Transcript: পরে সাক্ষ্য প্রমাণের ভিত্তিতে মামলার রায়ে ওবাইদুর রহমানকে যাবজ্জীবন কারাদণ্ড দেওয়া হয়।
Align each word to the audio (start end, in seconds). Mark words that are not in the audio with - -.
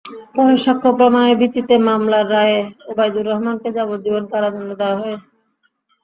পরে 0.35 0.55
সাক্ষ্য 0.57 0.89
প্রমাণের 0.97 1.35
ভিত্তিতে 1.41 1.75
মামলার 1.87 2.25
রায়ে 2.31 2.59
ওবাইদুর 2.89 3.25
রহমানকে 3.25 3.69
যাবজ্জীবন 3.77 4.23
কারাদণ্ড 4.31 4.69
দেওয়া 4.79 4.97
হয়। 5.01 5.17